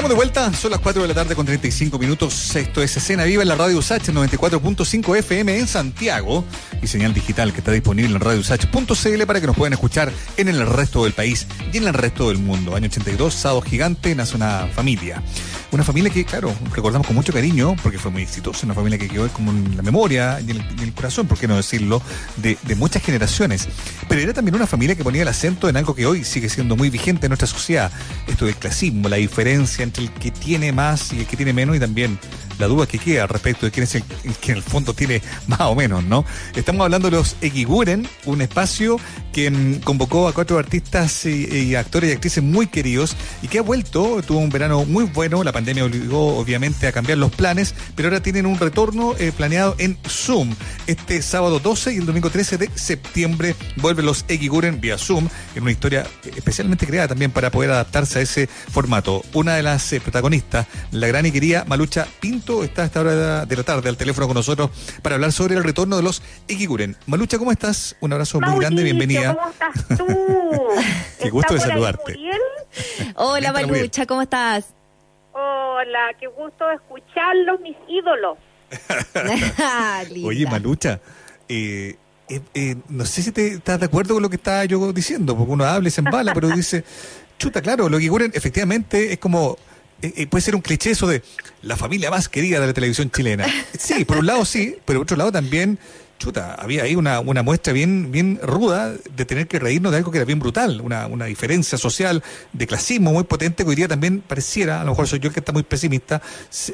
Estamos 0.00 0.16
de 0.16 0.24
vuelta, 0.24 0.54
son 0.54 0.70
las 0.70 0.80
4 0.80 1.02
de 1.02 1.08
la 1.08 1.14
tarde 1.14 1.34
con 1.34 1.44
35 1.44 1.98
minutos. 1.98 2.56
Esto 2.56 2.82
es 2.82 2.96
Escena 2.96 3.24
Viva 3.24 3.42
en 3.42 3.48
la 3.48 3.54
Radio 3.54 3.76
USACH 3.76 4.08
94.5 4.08 5.18
FM 5.18 5.58
en 5.58 5.66
Santiago 5.66 6.42
y 6.80 6.86
señal 6.86 7.12
digital 7.12 7.52
que 7.52 7.58
está 7.58 7.70
disponible 7.70 8.08
en 8.08 8.18
radiousach.cl 8.18 9.26
para 9.26 9.42
que 9.42 9.46
nos 9.46 9.54
puedan 9.54 9.74
escuchar 9.74 10.10
en 10.38 10.48
el 10.48 10.66
resto 10.66 11.04
del 11.04 11.12
país 11.12 11.46
y 11.74 11.76
en 11.76 11.86
el 11.86 11.92
resto 11.92 12.28
del 12.28 12.38
mundo. 12.38 12.74
Año 12.74 12.86
82, 12.86 13.34
Sábado 13.34 13.60
Gigante, 13.60 14.14
nace 14.14 14.36
una 14.36 14.68
familia. 14.74 15.22
Una 15.72 15.84
familia 15.84 16.10
que, 16.10 16.24
claro, 16.24 16.52
recordamos 16.74 17.06
con 17.06 17.14
mucho 17.14 17.32
cariño 17.32 17.76
porque 17.82 17.98
fue 17.98 18.10
muy 18.10 18.22
exitosa, 18.22 18.66
una 18.66 18.74
familia 18.74 18.98
que 18.98 19.08
quedó 19.08 19.28
como 19.28 19.52
en 19.52 19.76
la 19.76 19.82
memoria 19.82 20.40
y 20.40 20.50
en 20.50 20.60
el, 20.80 20.92
corazón, 20.92 21.28
por 21.28 21.38
qué 21.38 21.46
no 21.46 21.56
decirlo, 21.56 22.02
de, 22.36 22.58
de 22.62 22.74
muchas 22.74 23.02
generaciones. 23.04 23.68
Pero 24.08 24.20
era 24.20 24.32
también 24.32 24.56
una 24.56 24.66
familia 24.66 24.96
que 24.96 25.04
ponía 25.04 25.22
el 25.22 25.28
acento 25.28 25.68
en 25.68 25.76
algo 25.76 25.94
que 25.94 26.06
hoy 26.06 26.24
sigue 26.24 26.48
siendo 26.48 26.76
muy 26.76 26.90
vigente 26.90 27.26
en 27.26 27.30
nuestra 27.30 27.46
sociedad. 27.46 27.92
Esto 28.26 28.46
del 28.46 28.56
clasismo, 28.56 29.08
la 29.08 29.16
diferencia 29.16 29.84
entre 29.84 30.04
el 30.04 30.10
que 30.10 30.32
tiene 30.32 30.72
más 30.72 31.12
y 31.12 31.20
el 31.20 31.26
que 31.26 31.36
tiene 31.36 31.52
menos 31.52 31.76
y 31.76 31.80
también 31.80 32.18
la 32.60 32.68
duda 32.68 32.86
que 32.86 32.98
queda 32.98 33.26
respecto 33.26 33.66
de 33.66 33.72
quién 33.72 33.84
es 33.84 33.94
el, 33.94 34.04
que 34.40 34.52
en 34.52 34.58
el 34.58 34.62
fondo 34.62 34.92
tiene 34.94 35.22
más 35.46 35.62
o 35.62 35.74
menos, 35.74 36.04
¿no? 36.04 36.24
Estamos 36.54 36.84
hablando 36.84 37.10
de 37.10 37.16
los 37.16 37.36
Equiguren, 37.40 38.06
un 38.26 38.42
espacio 38.42 38.98
que 39.32 39.50
mm, 39.50 39.80
convocó 39.80 40.28
a 40.28 40.34
cuatro 40.34 40.58
artistas 40.58 41.24
y, 41.24 41.74
actores 41.74 42.10
y 42.10 42.12
actrices 42.12 42.44
muy 42.44 42.66
queridos 42.66 43.16
y 43.42 43.48
que 43.48 43.58
ha 43.58 43.62
vuelto, 43.62 44.20
tuvo 44.26 44.38
un 44.38 44.50
verano 44.50 44.84
muy 44.84 45.04
bueno, 45.04 45.42
la 45.42 45.52
pandemia 45.52 45.84
obligó 45.84 46.36
obviamente 46.36 46.86
a 46.86 46.92
cambiar 46.92 47.18
los 47.18 47.30
planes, 47.30 47.74
pero 47.96 48.08
ahora 48.08 48.22
tienen 48.22 48.44
un 48.44 48.58
retorno 48.58 49.14
eh, 49.18 49.32
planeado 49.34 49.74
en 49.78 49.96
Zoom. 50.06 50.54
Este 50.86 51.22
sábado 51.22 51.58
12 51.58 51.94
y 51.94 51.96
el 51.96 52.06
domingo 52.06 52.28
13 52.28 52.58
de 52.58 52.70
septiembre 52.74 53.54
vuelven 53.76 54.04
los 54.04 54.24
Equiguren 54.28 54.80
vía 54.80 54.98
Zoom, 54.98 55.28
en 55.54 55.62
una 55.62 55.72
historia 55.72 56.06
especialmente 56.36 56.86
creada 56.86 57.08
también 57.08 57.30
para 57.30 57.50
poder 57.50 57.70
adaptarse 57.70 58.18
a 58.18 58.22
ese 58.22 58.46
formato. 58.46 59.22
Una 59.32 59.54
de 59.54 59.62
las 59.62 59.90
eh, 59.92 60.00
protagonistas, 60.00 60.66
la 60.90 61.06
gran 61.06 61.24
y 61.24 61.32
querida 61.32 61.64
Malucha 61.66 62.06
Pinto, 62.20 62.49
está 62.64 62.82
a 62.82 62.84
esta 62.86 63.00
hora 63.00 63.46
de 63.46 63.56
la 63.56 63.62
tarde 63.62 63.88
al 63.88 63.96
teléfono 63.96 64.26
con 64.26 64.34
nosotros 64.34 64.70
para 65.02 65.14
hablar 65.14 65.32
sobre 65.32 65.54
el 65.54 65.64
retorno 65.64 65.96
de 65.96 66.02
los 66.02 66.22
Ikiguren. 66.48 66.96
Malucha, 67.06 67.38
¿cómo 67.38 67.52
estás? 67.52 67.96
Un 68.00 68.12
abrazo 68.12 68.40
muy 68.40 68.58
grande, 68.58 68.82
bienvenida. 68.82 69.34
¿Cómo 69.34 69.50
estás 69.50 69.98
tú? 69.98 70.06
qué 71.20 71.30
gusto 71.30 71.54
de 71.54 71.60
saludarte. 71.60 72.16
Hola 73.14 73.52
Malucha, 73.52 74.06
¿cómo 74.06 74.22
estás? 74.22 74.74
Hola, 75.32 76.12
qué 76.18 76.26
gusto 76.26 76.70
escucharlos, 76.70 77.60
mis 77.60 77.76
ídolos. 77.88 78.36
Oye, 80.24 80.46
Malucha, 80.46 81.00
eh, 81.48 81.96
eh, 82.28 82.40
eh, 82.54 82.76
no 82.88 83.04
sé 83.04 83.22
si 83.22 83.32
te 83.32 83.54
estás 83.54 83.80
de 83.80 83.86
acuerdo 83.86 84.14
con 84.14 84.22
lo 84.22 84.28
que 84.30 84.36
estaba 84.36 84.64
yo 84.64 84.92
diciendo, 84.92 85.36
porque 85.36 85.52
uno 85.52 85.64
habla 85.64 85.88
y 85.88 85.90
se 85.90 86.00
embala, 86.00 86.34
pero 86.34 86.48
dice, 86.48 86.84
chuta, 87.38 87.62
claro, 87.62 87.88
lo 87.88 87.98
que 87.98 88.08
ocurre 88.08 88.30
efectivamente 88.32 89.12
es 89.12 89.18
como 89.18 89.56
eh, 90.02 90.12
eh, 90.16 90.26
puede 90.26 90.42
ser 90.42 90.54
un 90.54 90.62
cliché 90.62 90.90
eso 90.90 91.06
de 91.06 91.22
la 91.62 91.76
familia 91.76 92.10
más 92.10 92.28
querida 92.28 92.60
de 92.60 92.66
la 92.66 92.72
televisión 92.72 93.10
chilena. 93.10 93.46
Sí, 93.78 94.04
por 94.04 94.18
un 94.18 94.26
lado 94.26 94.44
sí, 94.44 94.76
pero 94.84 95.00
por 95.00 95.04
otro 95.04 95.16
lado 95.16 95.32
también, 95.32 95.78
chuta, 96.18 96.54
había 96.54 96.82
ahí 96.82 96.94
una, 96.94 97.20
una 97.20 97.42
muestra 97.42 97.72
bien, 97.72 98.12
bien 98.12 98.38
ruda 98.42 98.92
de 98.92 99.24
tener 99.24 99.46
que 99.46 99.58
reírnos 99.58 99.92
de 99.92 99.98
algo 99.98 100.10
que 100.10 100.18
era 100.18 100.24
bien 100.24 100.38
brutal, 100.38 100.80
una, 100.80 101.06
una 101.06 101.24
diferencia 101.24 101.78
social 101.78 102.22
de 102.52 102.66
clasismo 102.66 103.12
muy 103.12 103.24
potente 103.24 103.64
que 103.64 103.70
hoy 103.70 103.76
día 103.76 103.88
también 103.88 104.20
pareciera, 104.20 104.80
a 104.80 104.84
lo 104.84 104.90
mejor 104.90 105.06
soy 105.06 105.18
yo 105.18 105.28
el 105.28 105.34
que 105.34 105.40
está 105.40 105.52
muy 105.52 105.62
pesimista, 105.62 106.20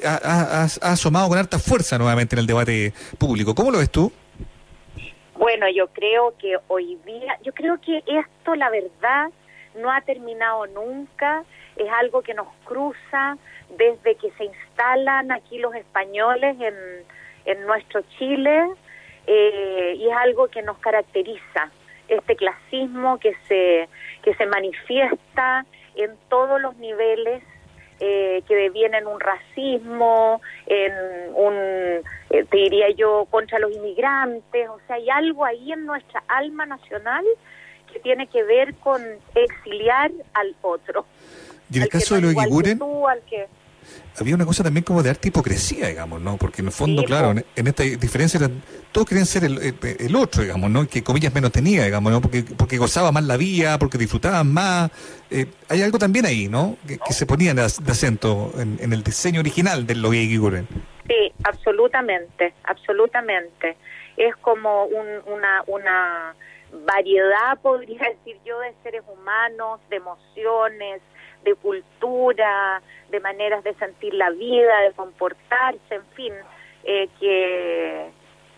ha, 0.04 0.68
ha 0.82 0.92
asomado 0.92 1.28
con 1.28 1.38
harta 1.38 1.58
fuerza 1.58 1.96
nuevamente 1.96 2.34
en 2.34 2.40
el 2.40 2.46
debate 2.46 2.92
público. 3.18 3.54
¿Cómo 3.54 3.70
lo 3.70 3.78
ves 3.78 3.90
tú? 3.90 4.12
Bueno, 5.38 5.66
yo 5.74 5.88
creo 5.88 6.34
que 6.38 6.56
hoy 6.68 6.98
día, 7.04 7.38
yo 7.44 7.52
creo 7.52 7.80
que 7.80 7.98
esto, 7.98 8.54
la 8.54 8.70
verdad, 8.70 9.30
no 9.80 9.92
ha 9.92 10.00
terminado 10.00 10.66
nunca 10.66 11.44
es 11.76 11.90
algo 11.92 12.22
que 12.22 12.34
nos 12.34 12.48
cruza 12.64 13.36
desde 13.76 14.14
que 14.16 14.30
se 14.32 14.44
instalan 14.44 15.32
aquí 15.32 15.58
los 15.58 15.74
españoles 15.74 16.56
en, 16.60 16.74
en 17.44 17.66
nuestro 17.66 18.02
Chile 18.18 18.66
eh, 19.26 19.94
y 19.98 20.08
es 20.08 20.16
algo 20.16 20.48
que 20.48 20.62
nos 20.62 20.78
caracteriza, 20.78 21.70
este 22.08 22.36
clasismo 22.36 23.18
que 23.18 23.34
se, 23.48 23.88
que 24.22 24.34
se 24.34 24.46
manifiesta 24.46 25.66
en 25.96 26.16
todos 26.28 26.60
los 26.60 26.76
niveles 26.76 27.42
eh, 27.98 28.42
que 28.46 28.54
devienen 28.54 29.06
un 29.06 29.18
racismo, 29.18 30.40
en 30.66 30.92
un, 31.34 31.54
eh, 32.30 32.46
diría 32.52 32.90
yo, 32.90 33.26
contra 33.30 33.58
los 33.58 33.72
inmigrantes, 33.72 34.68
o 34.68 34.78
sea, 34.86 34.96
hay 34.96 35.08
algo 35.08 35.44
ahí 35.44 35.72
en 35.72 35.86
nuestra 35.86 36.22
alma 36.28 36.66
nacional 36.66 37.24
que 37.92 38.00
tiene 38.00 38.26
que 38.26 38.42
ver 38.42 38.74
con 38.76 39.02
exiliar 39.34 40.10
al 40.34 40.54
otro. 40.62 41.06
Y 41.70 41.78
en 41.78 41.82
el 41.84 41.88
caso 41.88 42.14
de 42.14 42.20
los 42.22 42.32
Igiguren, 42.32 42.78
había 44.18 44.34
una 44.34 44.46
cosa 44.46 44.64
también 44.64 44.82
como 44.82 45.02
de 45.02 45.10
arte 45.10 45.28
hipocresía, 45.28 45.88
digamos, 45.88 46.20
¿no? 46.20 46.36
Porque 46.36 46.62
en 46.62 46.68
el 46.68 46.72
fondo, 46.72 47.04
claro, 47.04 47.32
en, 47.32 47.66
esta 47.66 47.82
diferencia 47.82 48.40
todos 48.92 49.06
querían 49.06 49.26
ser 49.26 49.44
el, 49.44 50.16
otro, 50.16 50.42
digamos, 50.42 50.70
¿no? 50.70 50.86
Que 50.88 51.02
comillas 51.02 51.34
menos 51.34 51.52
tenía, 51.52 51.84
digamos, 51.84 52.10
¿no? 52.12 52.20
Porque, 52.20 52.42
porque 52.56 52.78
gozaba 52.78 53.12
más 53.12 53.24
la 53.24 53.36
vida, 53.36 53.78
porque 53.78 53.98
disfrutaban 53.98 54.52
más. 54.52 54.90
Eh, 55.30 55.46
hay 55.68 55.82
algo 55.82 55.98
también 55.98 56.24
ahí, 56.24 56.48
¿no? 56.48 56.76
Que, 56.86 56.98
se 57.12 57.26
ponía 57.26 57.52
de, 57.52 57.62
acento 57.62 58.52
en, 58.56 58.92
el 58.92 59.02
diseño 59.02 59.40
original 59.40 59.86
de 59.86 59.94
los 59.96 60.14
Igiguren. 60.14 60.66
Sí, 61.06 61.32
absolutamente, 61.44 62.54
absolutamente. 62.64 63.76
Es 64.16 64.34
como 64.36 64.86
una, 64.86 65.62
una 65.66 66.34
variedad, 66.72 67.58
podría 67.60 68.08
decir 68.08 68.38
yo, 68.44 68.58
de 68.60 68.74
seres 68.82 69.02
humanos, 69.06 69.80
de 69.88 69.96
emociones, 69.96 71.00
de 71.44 71.54
cultura, 71.54 72.82
de 73.10 73.20
maneras 73.20 73.62
de 73.64 73.74
sentir 73.74 74.14
la 74.14 74.30
vida, 74.30 74.80
de 74.80 74.92
comportarse, 74.92 75.94
en 75.94 76.06
fin, 76.14 76.32
eh, 76.84 77.08
que, 77.20 78.10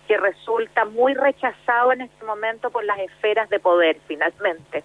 que 0.06 0.16
resulta 0.16 0.84
muy 0.84 1.14
rechazado 1.14 1.92
en 1.92 2.02
este 2.02 2.24
momento 2.24 2.70
por 2.70 2.84
las 2.84 2.98
esferas 2.98 3.48
de 3.50 3.60
poder, 3.60 3.98
finalmente. 4.06 4.84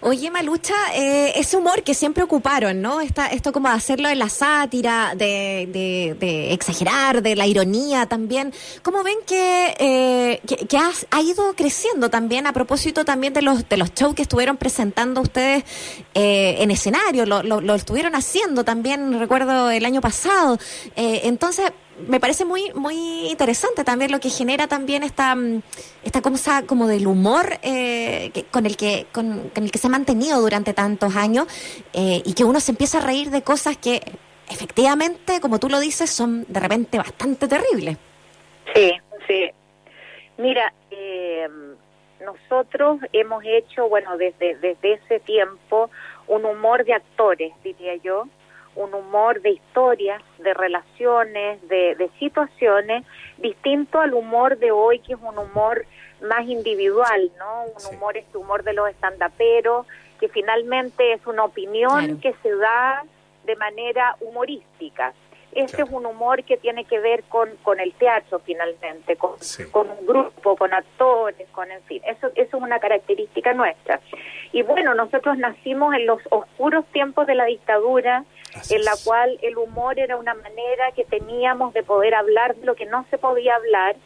Oye, 0.00 0.30
Malucha, 0.30 0.74
eh, 0.94 1.32
ese 1.36 1.56
humor 1.56 1.82
que 1.82 1.94
siempre 1.94 2.22
ocuparon, 2.22 2.80
¿no? 2.80 3.00
Esta, 3.00 3.26
esto 3.28 3.52
como 3.52 3.68
de 3.68 3.74
hacerlo 3.74 4.08
en 4.08 4.18
la 4.18 4.28
sátira, 4.28 5.14
de, 5.16 6.14
de, 6.18 6.52
exagerar, 6.52 7.22
de 7.22 7.36
la 7.36 7.46
ironía 7.46 8.06
también. 8.06 8.52
¿Cómo 8.82 9.02
ven 9.02 9.18
que, 9.26 9.74
eh, 9.78 10.40
que, 10.46 10.78
ha, 10.78 11.20
ido 11.20 11.54
creciendo 11.54 12.10
también 12.10 12.46
a 12.46 12.52
propósito 12.52 13.04
también 13.04 13.32
de 13.32 13.42
los, 13.42 13.68
de 13.68 13.76
los 13.76 13.92
shows 13.94 14.14
que 14.14 14.22
estuvieron 14.22 14.56
presentando 14.56 15.20
ustedes 15.20 15.64
eh, 16.14 16.56
en 16.58 16.70
escenario? 16.70 17.26
Lo, 17.26 17.42
lo, 17.42 17.60
lo, 17.60 17.74
estuvieron 17.74 18.14
haciendo 18.14 18.64
también, 18.64 19.18
recuerdo, 19.18 19.70
el 19.70 19.84
año 19.84 20.00
pasado. 20.00 20.58
Eh, 20.94 21.22
entonces, 21.24 21.72
me 22.08 22.20
parece 22.20 22.44
muy 22.44 22.72
muy 22.74 23.28
interesante 23.28 23.84
también 23.84 24.12
lo 24.12 24.20
que 24.20 24.30
genera 24.30 24.66
también 24.66 25.02
esta 25.02 25.34
mm, 25.34 25.62
esta 26.04 26.22
cosa 26.22 26.66
como 26.66 26.86
del 26.86 27.06
humor 27.06 27.58
eh, 27.62 28.30
con 28.50 28.66
el 28.66 28.76
que 28.76 29.06
con, 29.12 29.50
el 29.54 29.70
que 29.70 29.78
se 29.78 29.86
ha 29.86 29.90
mantenido 29.90 30.40
durante 30.40 30.74
tantos 30.74 31.16
años 31.16 31.46
eh, 31.92 32.22
y 32.24 32.34
que 32.34 32.44
uno 32.44 32.60
se 32.60 32.72
empieza 32.72 32.98
a 32.98 33.00
reír 33.00 33.30
de 33.30 33.42
cosas 33.42 33.76
que 33.76 34.02
efectivamente 34.50 35.40
como 35.40 35.58
tú 35.58 35.68
lo 35.68 35.80
dices 35.80 36.10
son 36.10 36.44
de 36.48 36.60
repente 36.60 36.98
bastante 36.98 37.48
terribles. 37.48 37.96
Sí 38.74 38.92
sí. 39.26 39.50
Mira 40.38 40.72
eh, 40.90 41.48
nosotros 42.20 43.00
hemos 43.12 43.42
hecho 43.44 43.88
bueno 43.88 44.16
desde 44.16 44.56
desde 44.56 44.94
ese 44.94 45.20
tiempo 45.20 45.90
un 46.28 46.44
humor 46.44 46.84
de 46.84 46.94
actores 46.94 47.52
diría 47.62 47.96
yo 47.96 48.24
un 48.76 48.94
humor 48.94 49.40
de 49.40 49.50
historias, 49.50 50.22
de 50.38 50.54
relaciones, 50.54 51.66
de, 51.68 52.10
situaciones, 52.18 53.04
distinto 53.38 54.00
al 54.00 54.14
humor 54.14 54.58
de 54.58 54.70
hoy, 54.70 55.00
que 55.00 55.14
es 55.14 55.18
un 55.20 55.38
humor 55.38 55.84
más 56.22 56.46
individual, 56.46 57.30
¿no? 57.38 57.64
Un 57.64 57.96
humor, 57.96 58.16
este 58.16 58.38
humor 58.38 58.62
de 58.62 58.74
los 58.74 58.88
estandaperos, 58.88 59.86
que 60.20 60.28
finalmente 60.28 61.12
es 61.12 61.26
una 61.26 61.44
opinión 61.44 62.20
que 62.20 62.34
se 62.42 62.54
da 62.54 63.04
de 63.44 63.56
manera 63.56 64.16
humorística. 64.20 65.12
Este 65.52 65.82
es 65.82 65.88
un 65.90 66.04
humor 66.04 66.44
que 66.44 66.58
tiene 66.58 66.84
que 66.84 67.00
ver 67.00 67.22
con, 67.24 67.48
con 67.62 67.80
el 67.80 67.94
teatro 67.94 68.40
finalmente, 68.40 69.16
con, 69.16 69.36
con 69.70 69.90
un 69.90 70.06
grupo, 70.06 70.54
con 70.54 70.74
actores, 70.74 71.48
con 71.50 71.70
en 71.70 71.82
fin. 71.84 72.02
Eso, 72.04 72.26
eso 72.34 72.56
es 72.58 72.62
una 72.62 72.78
característica 72.78 73.54
nuestra. 73.54 74.00
Y 74.52 74.62
bueno, 74.62 74.94
nosotros 74.94 75.38
nacimos 75.38 75.94
en 75.94 76.06
los 76.06 76.20
oscuros 76.28 76.84
tiempos 76.92 77.26
de 77.26 77.36
la 77.36 77.46
dictadura, 77.46 78.24
en 78.70 78.84
la 78.84 78.92
cual 79.04 79.38
el 79.42 79.56
humor 79.56 79.98
era 79.98 80.16
una 80.16 80.34
manera 80.34 80.92
que 80.94 81.04
teníamos 81.04 81.74
de 81.74 81.82
poder 81.82 82.14
hablar 82.14 82.56
de 82.56 82.66
lo 82.66 82.74
que 82.74 82.86
no 82.86 83.06
se 83.10 83.18
podía 83.18 83.54
hablar 83.54 83.96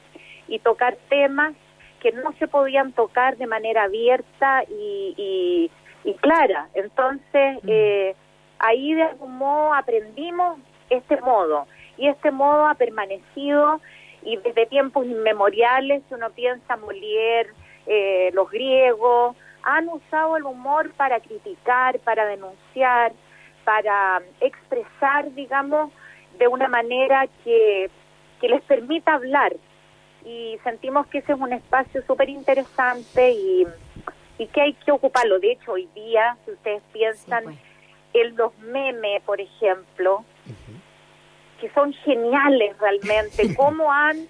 y 0.48 0.58
tocar 0.58 0.96
temas 1.08 1.54
que 2.00 2.12
no 2.12 2.32
se 2.38 2.48
podían 2.48 2.92
tocar 2.92 3.36
de 3.36 3.46
manera 3.46 3.84
abierta 3.84 4.64
y, 4.68 5.70
y, 6.04 6.14
clara. 6.14 6.68
Entonces, 6.74 7.58
eh, 7.66 8.14
ahí 8.58 8.94
de 8.94 9.02
algún 9.02 9.36
modo 9.36 9.74
aprendimos 9.74 10.58
este 10.88 11.20
modo 11.20 11.66
y 11.96 12.08
este 12.08 12.30
modo 12.30 12.66
ha 12.66 12.74
permanecido 12.74 13.80
y 14.22 14.36
desde 14.38 14.66
tiempos 14.66 15.06
inmemoriales, 15.06 16.02
uno 16.10 16.30
piensa 16.30 16.76
Molière, 16.76 17.48
eh, 17.86 18.30
los 18.34 18.50
griegos, 18.50 19.36
han 19.62 19.88
usado 19.88 20.36
el 20.36 20.44
humor 20.44 20.92
para 20.94 21.20
criticar, 21.20 21.98
para 22.00 22.26
denunciar, 22.26 23.12
para 23.70 24.20
expresar, 24.40 25.32
digamos, 25.34 25.92
de 26.40 26.48
una 26.48 26.66
manera 26.66 27.28
que, 27.44 27.88
que 28.40 28.48
les 28.48 28.62
permita 28.62 29.14
hablar. 29.14 29.52
Y 30.24 30.58
sentimos 30.64 31.06
que 31.06 31.18
ese 31.18 31.34
es 31.34 31.38
un 31.38 31.52
espacio 31.52 32.02
súper 32.04 32.28
interesante 32.28 33.30
y, 33.30 33.64
y 34.38 34.46
que 34.48 34.60
hay 34.60 34.72
que 34.72 34.90
ocuparlo. 34.90 35.38
De 35.38 35.52
hecho, 35.52 35.70
hoy 35.70 35.88
día, 35.94 36.36
si 36.44 36.50
ustedes 36.50 36.82
piensan 36.92 37.44
pues. 37.44 37.58
en 38.14 38.36
los 38.36 38.58
memes, 38.58 39.22
por 39.22 39.40
ejemplo, 39.40 40.24
que 41.60 41.70
son 41.70 41.92
geniales 41.92 42.76
realmente, 42.80 43.54
cómo 43.56 43.92
han 43.92 44.26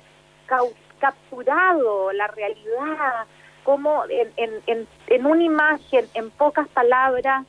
capturado 0.99 2.13
la 2.13 2.27
realidad, 2.27 3.25
cómo 3.65 4.05
en, 4.11 4.31
en, 4.37 4.51
en, 4.67 4.89
en 5.07 5.25
una 5.25 5.43
imagen, 5.43 6.05
en 6.13 6.31
pocas 6.31 6.69
palabras, 6.69 7.47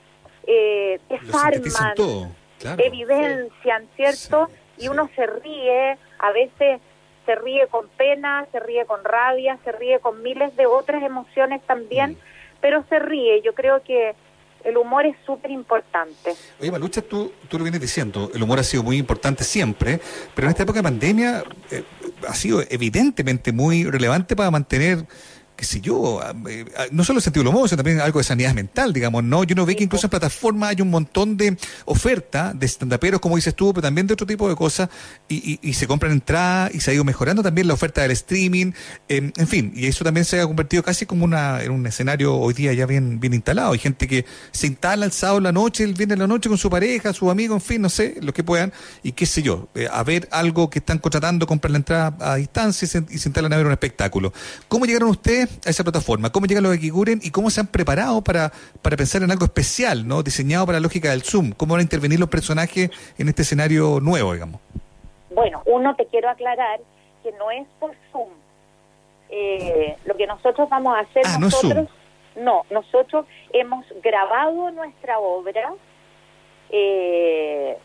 eh, 0.48 1.00
desarman, 1.10 1.96
todo. 1.96 2.30
Claro. 2.60 2.84
evidencian, 2.84 3.88
¿cierto? 3.96 4.48
Sí, 4.48 4.54
y 4.78 4.82
sí. 4.84 4.88
uno 4.90 5.10
se 5.16 5.26
ríe, 5.26 5.98
a 6.20 6.32
veces 6.32 6.80
se 7.26 7.36
ríe 7.36 7.68
con 7.68 7.88
pena, 7.98 8.46
se 8.52 8.60
ríe 8.60 8.86
con 8.86 9.04
rabia, 9.04 9.58
se 9.64 9.72
ríe 9.72 10.00
con 10.00 10.22
miles 10.24 10.56
de 10.56 10.66
otras 10.66 11.04
emociones 11.04 11.62
también, 11.66 12.12
Mm. 12.12 12.18
pero 12.62 12.84
se 12.90 13.00
ríe. 13.00 13.42
Yo 13.44 13.54
creo 13.54 13.82
que 13.84 14.14
el 14.64 14.78
humor 14.78 15.06
es 15.08 15.16
súper 15.26 15.50
importante. 15.50 16.36
Oye, 16.60 16.72
Malucha, 16.72 17.02
tú, 17.02 17.32
tú 17.48 17.58
lo 17.58 17.64
vienes 17.64 17.82
diciendo, 17.82 18.30
el 18.34 18.44
humor 18.44 18.60
ha 18.60 18.64
sido 18.64 18.84
muy 18.84 18.98
importante 18.98 19.44
siempre, 19.44 20.00
pero 20.36 20.46
en 20.48 20.52
esta 20.52 20.64
época 20.64 20.80
de 20.80 20.84
pandemia 20.84 21.44
eh, 21.72 21.84
ha 22.28 22.36
sido 22.36 22.62
evidentemente 22.70 23.52
muy 23.52 23.86
relevante 23.86 24.36
para 24.36 24.52
mantener, 24.52 25.00
qué 25.62 25.66
sé 25.68 25.80
yo, 25.80 26.20
ah, 26.24 26.34
eh, 26.50 26.66
ah, 26.76 26.86
no 26.92 27.04
solo 27.04 27.20
el 27.20 27.24
sentido 27.24 27.44
del 27.44 27.54
humor, 27.54 27.70
sino 27.70 27.78
también 27.78 28.02
algo 28.02 28.18
de 28.20 28.24
sanidad 28.24 28.56
mental, 28.56 28.94
digamos, 28.94 29.24
¿no? 29.24 29.44
Yo 29.44 29.54
no 29.54 29.64
ve 29.64 29.76
que 29.76 29.84
incluso 29.84 30.08
en 30.08 30.10
plataformas 30.10 30.72
hay 30.72 30.82
un 30.82 30.90
montón 30.90 31.38
de 31.38 31.56
oferta 31.86 32.52
de 32.56 32.66
estandaperos, 32.66 33.22
como 33.22 33.36
dices 33.36 33.54
tú, 33.54 33.72
pero 33.72 33.84
también 33.84 34.08
de 34.08 34.14
otro 34.16 34.26
tipo 34.26 34.50
de 34.50 34.56
cosas, 34.56 34.90
y, 35.30 35.36
y- 35.62 35.70
y 35.70 35.74
se 35.74 35.86
compran 35.86 36.14
entradas, 36.14 36.74
y 36.74 36.80
se 36.80 36.90
ha 36.90 36.94
ido 36.96 37.04
mejorando 37.04 37.44
también 37.44 37.68
la 37.68 37.76
oferta 37.76 38.02
del 38.02 38.10
streaming, 38.10 38.72
eh, 39.08 39.32
en 39.38 39.48
fin, 39.48 39.72
y 39.76 39.86
eso 39.86 40.04
también 40.04 40.26
se 40.26 40.40
ha 40.42 40.48
convertido 40.48 40.82
casi 40.82 41.06
como 41.06 41.26
una, 41.26 41.62
en 41.62 41.70
un 41.70 41.86
escenario 41.86 42.36
hoy 42.36 42.56
día 42.56 42.74
ya 42.74 42.88
bien, 42.88 43.20
bien 43.20 43.36
instalado. 43.36 43.74
Hay 43.74 43.80
gente 43.80 44.08
que 44.08 44.26
se 44.52 44.66
instala 44.66 45.06
el 45.06 45.12
sábado 45.12 45.38
en 45.38 45.44
la 45.44 45.52
noche, 45.52 45.84
el 45.84 45.94
viernes 45.94 46.16
en 46.16 46.22
la 46.22 46.28
noche 46.28 46.50
con 46.50 46.58
su 46.58 46.72
pareja, 46.72 47.14
su 47.14 47.30
amigo, 47.30 47.54
en 47.54 47.62
fin, 47.62 47.84
no 47.84 47.90
sé, 47.92 48.16
lo 48.20 48.34
que 48.34 48.44
puedan, 48.44 48.74
y 49.04 49.12
qué 49.12 49.28
sé 49.28 49.44
yo, 49.44 49.70
eh, 49.76 49.88
a 49.92 50.02
ver 50.04 50.28
algo 50.32 50.72
que 50.72 50.80
están 50.80 50.98
contratando, 50.98 51.46
compran 51.46 51.74
la 51.74 51.78
entrada 51.78 52.18
a 52.20 52.36
distancia 52.38 52.88
y 52.88 52.90
se, 52.90 53.06
y 53.12 53.20
se 53.20 53.30
instalan 53.30 53.54
a 53.54 53.58
ver 53.58 53.68
un 53.68 53.72
espectáculo. 53.74 54.34
¿Cómo 54.68 54.86
llegaron 54.88 55.10
ustedes 55.12 55.51
a 55.66 55.70
esa 55.70 55.84
plataforma? 55.84 56.32
¿Cómo 56.32 56.46
llegan 56.46 56.64
los 56.64 56.76
Equiguren 56.76 57.20
y 57.24 57.32
cómo 57.32 57.50
se 57.50 57.62
han 57.62 57.68
preparado 57.68 58.22
para, 58.24 58.52
para 58.82 58.98
pensar 58.98 59.24
en 59.24 59.32
algo 59.32 59.46
especial, 59.46 60.08
¿no? 60.08 60.24
Diseñado 60.24 60.66
para 60.66 60.80
la 60.80 60.84
lógica 60.84 61.12
del 61.12 61.24
Zoom. 61.24 61.52
¿Cómo 61.52 61.74
van 61.74 61.80
a 61.80 61.84
intervenir 61.84 62.20
los 62.20 62.30
personajes 62.30 62.90
en 63.18 63.30
este 63.30 63.44
escenario 63.44 64.00
nuevo, 64.00 64.34
digamos? 64.34 64.62
Bueno, 65.34 65.62
uno 65.66 65.96
te 65.96 66.06
quiero 66.08 66.30
aclarar 66.30 66.80
que 67.24 67.32
no 67.34 67.52
es 67.52 67.68
por 67.80 67.92
Zoom. 68.12 68.30
Eh, 69.30 69.96
lo 70.06 70.16
que 70.18 70.28
nosotros 70.28 70.70
vamos 70.70 70.96
a 70.98 71.02
hacer 71.02 71.24
Ah, 71.26 71.38
no 71.40 71.46
nosotros, 71.46 71.90
no, 72.36 72.64
nosotros 72.70 73.26
hemos 73.54 73.86
grabado 74.04 74.72
nuestra 74.72 75.20
obra. 75.20 75.74
Eh, 76.70 77.78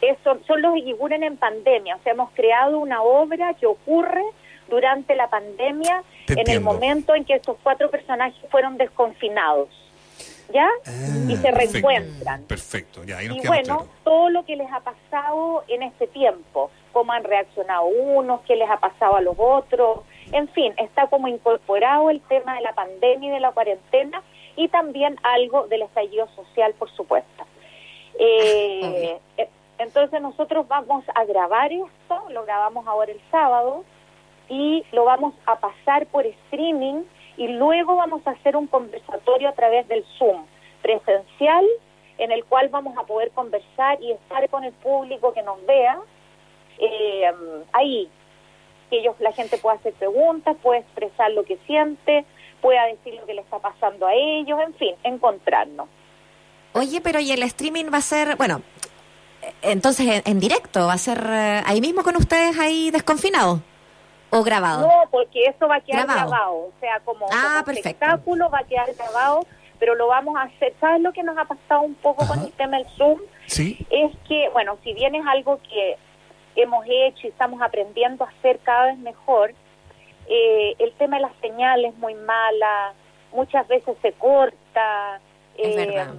eso, 0.00 0.38
son 0.46 0.62
los 0.62 0.76
Iguren 0.78 1.22
en 1.22 1.36
pandemia, 1.36 1.96
o 1.96 2.02
sea, 2.02 2.12
hemos 2.12 2.30
creado 2.32 2.78
una 2.78 3.02
obra 3.02 3.54
que 3.54 3.66
ocurre 3.66 4.24
durante 4.72 5.14
la 5.14 5.28
pandemia, 5.28 6.02
Te 6.26 6.40
en 6.40 6.48
el 6.48 6.62
momento 6.62 7.14
en 7.14 7.26
que 7.26 7.34
estos 7.34 7.58
cuatro 7.62 7.90
personajes 7.90 8.34
fueron 8.50 8.78
desconfinados, 8.78 9.68
¿ya? 10.50 10.66
y 11.28 11.36
se 11.36 11.48
Ah, 11.48 11.52
perfecto. 11.52 11.88
reencuentran. 11.88 12.42
Perfecto, 12.44 13.04
ya, 13.04 13.18
ahí 13.18 13.28
nos 13.28 13.36
Y 13.44 13.46
bueno, 13.46 13.86
todo 14.02 14.30
lo 14.30 14.46
que 14.46 14.56
les 14.56 14.72
ha 14.72 14.80
pasado 14.80 15.62
en 15.68 15.82
este 15.82 16.06
tiempo, 16.06 16.70
cómo 16.94 17.12
han 17.12 17.22
reaccionado 17.22 17.84
unos, 17.84 18.40
qué 18.46 18.56
les 18.56 18.68
ha 18.70 18.78
pasado 18.78 19.16
a 19.16 19.20
los 19.20 19.34
otros, 19.38 20.00
en 20.32 20.48
fin, 20.48 20.72
está 20.78 21.06
como 21.08 21.28
incorporado 21.28 22.08
el 22.08 22.22
tema 22.22 22.54
de 22.54 22.62
la 22.62 22.72
pandemia 22.72 23.28
y 23.28 23.32
de 23.32 23.40
la 23.40 23.52
cuarentena 23.52 24.22
y 24.56 24.68
también 24.68 25.18
algo 25.22 25.66
del 25.66 25.82
estallido 25.82 26.28
social, 26.34 26.72
por 26.78 26.90
supuesto. 26.92 27.44
Eh, 28.18 29.18
eh, 29.36 29.48
entonces 29.76 30.22
nosotros 30.22 30.66
vamos 30.66 31.04
a 31.14 31.24
grabar 31.24 31.72
esto, 31.72 32.24
lo 32.30 32.44
grabamos 32.44 32.86
ahora 32.86 33.12
el 33.12 33.20
sábado 33.30 33.84
y 34.52 34.84
lo 34.92 35.06
vamos 35.06 35.32
a 35.46 35.56
pasar 35.56 36.04
por 36.08 36.26
streaming 36.26 37.04
y 37.38 37.48
luego 37.48 37.96
vamos 37.96 38.20
a 38.26 38.32
hacer 38.32 38.54
un 38.54 38.66
conversatorio 38.66 39.48
a 39.48 39.52
través 39.52 39.88
del 39.88 40.04
Zoom 40.18 40.44
presencial 40.82 41.64
en 42.18 42.32
el 42.32 42.44
cual 42.44 42.68
vamos 42.68 42.94
a 42.98 43.04
poder 43.04 43.30
conversar 43.30 44.02
y 44.02 44.12
estar 44.12 44.46
con 44.50 44.64
el 44.64 44.74
público 44.74 45.32
que 45.32 45.42
nos 45.42 45.64
vea. 45.64 45.98
Eh, 46.78 47.32
ahí 47.72 48.10
que 48.90 48.98
ellos 48.98 49.16
la 49.20 49.32
gente 49.32 49.56
pueda 49.56 49.76
hacer 49.76 49.94
preguntas 49.94 50.56
puede 50.62 50.80
expresar 50.80 51.30
lo 51.30 51.44
que 51.44 51.56
siente 51.66 52.24
pueda 52.60 52.84
decir 52.86 53.14
lo 53.14 53.24
que 53.24 53.34
le 53.34 53.40
está 53.40 53.58
pasando 53.58 54.06
a 54.06 54.14
ellos 54.14 54.58
en 54.66 54.74
fin 54.74 54.94
encontrarnos. 55.02 55.88
Oye, 56.74 57.00
pero 57.00 57.20
¿y 57.20 57.32
el 57.32 57.42
streaming 57.42 57.86
va 57.92 57.98
a 57.98 58.02
ser, 58.02 58.36
bueno, 58.36 58.60
entonces 59.62 60.06
en, 60.06 60.22
en 60.24 60.40
directo, 60.40 60.86
va 60.86 60.94
a 60.94 60.98
ser 60.98 61.22
eh, 61.26 61.62
ahí 61.64 61.80
mismo 61.80 62.02
con 62.02 62.16
ustedes 62.16 62.58
ahí 62.58 62.90
desconfinados 62.90 63.60
o 64.32 64.42
grabado? 64.42 64.86
No, 64.86 64.92
porque 65.10 65.44
eso 65.44 65.68
va 65.68 65.76
a 65.76 65.80
quedar 65.80 66.06
Grabado. 66.06 66.30
grabado. 66.30 66.54
O 66.54 66.72
sea, 66.80 67.00
como, 67.00 67.26
Ah, 67.32 67.62
como 67.64 67.76
espectáculo 67.76 68.48
va 68.50 68.60
a 68.60 68.64
quedar 68.64 68.92
grabado, 68.94 69.46
pero 69.78 69.94
lo 69.94 70.06
vamos 70.08 70.36
a 70.36 70.42
hacer. 70.42 70.72
¿Sabes 70.80 71.02
lo 71.02 71.12
que 71.12 71.22
nos 71.22 71.36
ha 71.36 71.44
pasado 71.44 71.82
un 71.82 71.94
poco 71.96 72.26
con 72.26 72.40
el 72.40 72.50
tema 72.52 72.78
del 72.78 72.86
Zoom? 72.96 73.20
Sí, 73.46 73.86
Es 73.90 74.10
que, 74.26 74.48
bueno, 74.50 74.78
si 74.82 74.94
bien 74.94 75.14
es 75.14 75.26
algo 75.26 75.60
que 75.68 75.96
hemos 76.56 76.84
hecho 76.88 77.26
y 77.26 77.30
estamos 77.30 77.60
aprendiendo 77.60 78.24
a 78.24 78.28
hacer 78.28 78.58
cada 78.60 78.86
vez 78.86 78.98
mejor, 78.98 79.52
eh, 80.28 80.74
el 80.78 80.92
tema 80.92 81.16
de 81.16 81.22
las 81.22 81.36
señales 81.40 81.92
es 81.92 81.98
muy 81.98 82.14
mala, 82.14 82.94
muchas 83.32 83.66
veces 83.68 83.96
se 84.00 84.12
corta. 84.12 85.20
Es 85.58 85.76
eh, 85.76 85.86
verdad. 85.86 86.14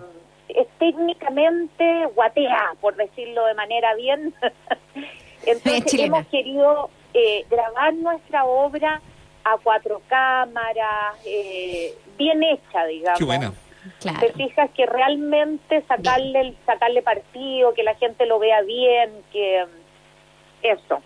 es 0.50 0.68
técnicamente 0.78 2.06
guatea, 2.14 2.74
por 2.80 2.96
decirlo 2.96 3.46
de 3.46 3.54
manera 3.56 3.96
bien. 3.96 4.36
Entonces 5.46 5.94
hemos 6.00 6.26
querido 6.28 6.90
eh, 7.14 7.46
grabar 7.50 7.94
nuestra 7.94 8.46
obra 8.46 9.02
a 9.44 9.58
cuatro 9.62 10.02
cámaras, 10.08 11.16
eh, 11.26 11.94
bien 12.18 12.42
hecha, 12.44 12.86
digamos. 12.86 13.20
qué 13.20 13.26
buena. 13.26 13.54
Claro. 14.00 14.20
Te 14.22 14.32
fijas 14.34 14.70
que 14.72 14.86
realmente 14.86 15.84
sacarle 15.90 16.40
el- 16.40 16.58
sacarle 16.66 17.02
partido, 17.02 17.74
que 17.74 17.84
la 17.84 17.96
gente 17.96 18.26
lo 18.26 18.40
vea 18.40 18.62
bien, 18.62 19.12
que 19.34 19.66
mm, 19.66 20.66
eso. 20.66 21.03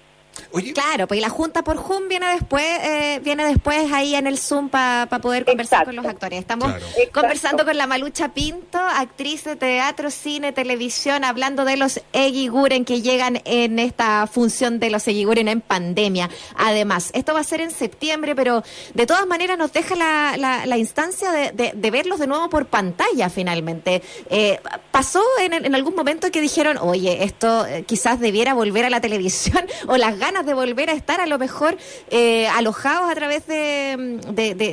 Oye, 0.57 0.73
Claro, 0.73 1.07
pues 1.07 1.17
y 1.19 1.21
la 1.21 1.29
junta 1.29 1.63
por 1.63 1.77
Zoom 1.77 2.07
viene 2.09 2.27
después, 2.33 2.63
eh, 2.65 3.19
viene 3.23 3.45
después 3.45 3.91
ahí 3.91 4.15
en 4.15 4.27
el 4.27 4.37
Zoom 4.37 4.69
para 4.69 5.07
poder 5.21 5.45
conversar 5.45 5.81
Exacto. 5.81 5.87
con 5.87 5.95
los 5.97 6.05
actores. 6.05 6.39
Estamos 6.39 6.67
Claro. 6.69 6.85
Exacto. 6.85 7.11
conversando 7.21 7.65
con 7.65 7.77
la 7.77 7.87
Malucha 7.87 8.33
Pinto, 8.33 8.77
actriz 8.79 9.43
de 9.43 9.55
teatro, 9.55 10.11
cine, 10.11 10.51
televisión, 10.53 11.23
hablando 11.23 11.65
de 11.65 11.77
los 11.77 12.01
Eguiguren 12.13 12.85
que 12.85 13.01
llegan 13.01 13.41
en 13.45 13.79
esta 13.79 14.27
función 14.27 14.79
de 14.79 14.89
los 14.89 15.07
Eguiguren 15.07 15.47
en 15.47 15.61
pandemia. 15.61 16.29
Además, 16.55 17.11
esto 17.13 17.33
va 17.33 17.39
a 17.41 17.43
ser 17.43 17.61
en 17.61 17.71
septiembre, 17.71 18.35
pero 18.35 18.63
de 18.93 19.05
todas 19.05 19.25
maneras 19.27 19.57
nos 19.57 19.71
deja 19.73 19.95
la, 19.95 20.35
la- 20.37 20.65
la 20.65 20.77
instancia 20.77 21.31
de, 21.31 21.51
de- 21.51 21.73
de 21.75 21.91
verlos 21.91 22.19
de 22.19 22.27
nuevo 22.27 22.49
por 22.49 22.65
pantalla 22.67 23.29
finalmente. 23.29 24.01
Eh, 24.29 24.59
¿Pasó 24.91 25.21
en, 25.39 25.53
en 25.53 25.75
algún 25.75 25.95
momento 25.95 26.31
que 26.31 26.41
dijeron, 26.41 26.77
oye, 26.79 27.23
esto 27.23 27.65
eh, 27.67 27.83
quizás 27.87 28.19
debiera 28.19 28.53
volver 28.53 28.85
a 28.85 28.89
la 28.89 29.01
televisión 29.01 29.63
o 29.87 29.97
las 29.97 30.17
ganas 30.17 30.45
de 30.47 30.55
volver 30.55 30.89
a 30.89 30.93
estar 30.93 31.21
a 31.21 31.27
lo 31.27 31.37
mejor 31.37 31.77
eh, 32.09 32.47
alojados 32.47 33.11
a 33.11 33.13
través 33.13 33.45
de, 33.45 34.19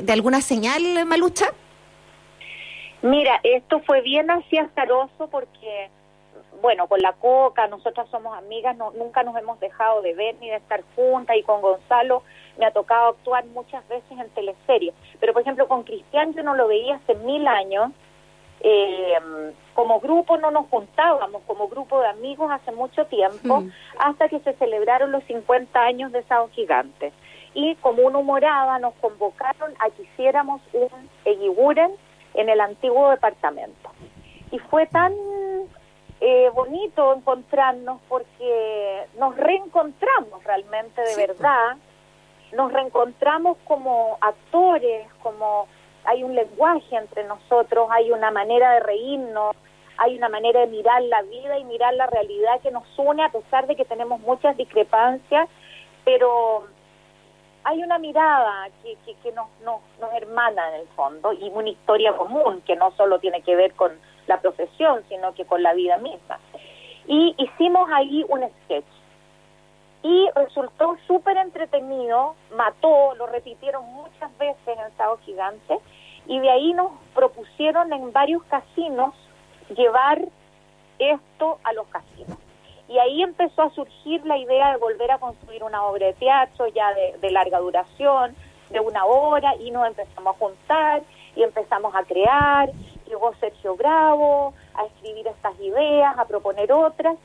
de, 0.02 0.12
alguna 0.12 0.40
señal, 0.40 1.04
Malucha? 1.04 1.46
Mira, 3.02 3.38
esto 3.42 3.80
fue 3.80 4.00
bien 4.00 4.30
así 4.30 4.56
azaroso 4.56 5.28
porque, 5.30 5.90
bueno, 6.62 6.86
con 6.86 7.00
la 7.00 7.12
Coca, 7.12 7.66
nosotras 7.66 8.08
somos 8.10 8.38
amigas, 8.38 8.74
no, 8.78 8.92
nunca 8.92 9.22
nos 9.22 9.36
hemos 9.36 9.60
dejado 9.60 10.00
de 10.00 10.14
ver 10.14 10.36
ni 10.40 10.48
de 10.48 10.56
estar 10.56 10.82
juntas 10.96 11.36
y 11.36 11.42
con 11.42 11.60
Gonzalo 11.60 12.22
me 12.58 12.64
ha 12.64 12.70
tocado 12.70 13.10
actuar 13.10 13.44
muchas 13.46 13.86
veces 13.88 14.10
en 14.10 14.30
teleseries. 14.30 14.94
Pero, 15.20 15.34
por 15.34 15.42
ejemplo, 15.42 15.68
con 15.68 15.82
Cristian 15.82 16.32
yo 16.32 16.42
no 16.42 16.54
lo 16.54 16.68
veía 16.68 16.96
hace 16.96 17.14
mil 17.16 17.46
años. 17.46 17.90
Eh, 18.66 19.12
como 19.75 20.00
grupo 20.00 20.38
no 20.38 20.50
nos 20.50 20.66
juntábamos, 20.68 21.42
como 21.47 21.68
grupo 21.68 22.00
de 22.00 22.06
amigos 22.09 22.50
hace 22.50 22.73
mucho 22.73 23.04
tiempo, 23.06 23.61
Mm. 23.61 23.71
hasta 23.99 24.28
que 24.30 24.40
se 24.40 24.54
celebraron 24.54 25.12
los 25.12 25.23
50 25.25 25.78
años 25.83 26.12
de 26.12 26.23
Sao 26.23 26.49
Gigante. 26.49 27.12
Y 27.52 27.75
como 27.76 28.02
una 28.04 28.18
humorada 28.18 28.78
nos 28.78 28.94
convocaron 28.94 29.75
a 29.80 29.90
que 29.90 30.02
hiciéramos 30.04 30.62
un 30.73 30.88
Eguiguren 31.26 31.92
en 32.33 32.49
el 32.49 32.61
antiguo 32.61 33.11
departamento. 33.11 33.90
Y 34.50 34.59
fue 34.61 34.87
tan 34.87 35.12
eh, 36.21 36.49
bonito 36.54 37.12
encontrarnos 37.12 38.00
porque 38.09 39.02
nos 39.18 39.37
reencontramos 39.37 40.42
realmente 40.44 41.02
de 41.02 41.06
Sí, 41.09 41.21
verdad, 41.21 41.76
nos 42.56 42.73
reencontramos 42.73 43.59
como 43.66 44.16
actores, 44.23 45.06
como 45.23 45.66
hay 46.04 46.23
un 46.23 46.34
lenguaje 46.34 46.96
entre 46.96 47.25
nosotros, 47.25 47.88
hay 47.90 48.11
una 48.11 48.30
manera 48.30 48.73
de 48.73 48.80
reírnos, 48.80 49.56
hay 49.96 50.16
una 50.16 50.28
manera 50.28 50.61
de 50.61 50.66
mirar 50.66 51.02
la 51.02 51.23
vida 51.23 51.58
y 51.58 51.64
mirar 51.64 51.94
la 51.94 52.06
realidad 52.06 52.61
que 52.61 52.70
nos 52.70 52.84
une 52.96 53.25
a 53.25 53.30
pesar 53.30 53.66
de 53.66 53.76
que 53.76 53.84
tenemos 53.84 54.20
muchas 54.20 54.56
discrepancias, 54.56 55.49
pero 56.04 56.64
hay 57.64 57.82
una 57.82 57.99
mirada 57.99 58.68
que, 58.82 58.96
que, 59.23 59.32
nos, 59.32 59.49
nos, 59.64 59.80
nos 60.00 60.12
hermana 60.14 60.68
en 60.70 60.80
el 60.82 60.88
fondo 60.88 61.32
y 61.32 61.49
una 61.49 61.70
historia 61.70 62.12
común 62.16 62.61
que 62.66 62.76
no 62.76 62.90
solo 62.92 63.18
tiene 63.18 63.42
que 63.42 63.56
ver 63.56 63.73
con 63.75 63.92
la 64.26 64.40
profesión, 64.40 65.02
sino 65.08 65.34
que 65.34 65.44
con 65.44 65.62
la 65.62 65.73
vida 65.73 65.96
misma. 65.99 66.38
Y 67.06 67.34
hicimos 67.38 67.88
ahí 67.92 68.25
un 68.28 68.42
sketch. 68.64 68.84
Y 70.04 70.28
resultó 70.34 70.99
súper 71.06 71.38
entretenido, 71.38 72.34
mató, 72.54 73.14
lo 73.14 73.26
repitieron 73.26 73.87
muchas 73.87 74.37
veces 74.37 74.68
en 74.68 74.78
Estado 74.80 75.16
Gigante, 75.25 75.78
y 76.26 76.38
de 76.40 76.50
ahí 76.50 76.75
nos 76.75 76.92
propusieron 77.14 77.90
en 77.90 78.12
varios 78.12 78.42
casinos 78.44 79.14
llevar 79.75 80.20
esto 80.99 81.58
a 81.64 81.73
los 81.73 81.87
casinos. 81.87 82.37
Y 82.87 82.99
ahí 82.99 83.23
empezó 83.23 83.62
a 83.62 83.70
surgir 83.70 84.25
la 84.26 84.37
idea 84.37 84.73
de 84.73 84.76
volver 84.76 85.11
a 85.11 85.18
construir 85.18 85.64
una 85.64 85.82
obra 85.84 86.08
de 86.08 86.12
teatro 86.12 86.66
ya 86.68 86.92
de, 86.92 87.30
larga 87.30 87.58
duración, 87.58 88.37
de 88.68 88.80
una 88.80 89.06
hora, 89.06 89.56
y 89.56 89.70
nos 89.70 89.87
empezamos 89.87 90.37
a 90.37 90.38
juntar 90.38 91.02
y 91.34 91.42
empezamos 91.42 91.94
a 91.94 92.02
crear. 92.04 92.70
Llegó 93.06 93.34
Sergio 93.37 93.75
Bravo 93.75 94.52
a 94.75 94.84
escribir 94.84 95.28
estas 95.28 95.58
ideas, 95.61 96.18
a 96.18 96.26
proponer 96.26 96.70
otras, 96.73 97.16